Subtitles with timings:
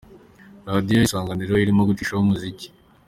[0.75, 2.67] Radio Isanganiro irimo gucishaho umuziki